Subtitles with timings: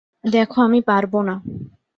[0.23, 1.35] দেখো, আমি পারবো না।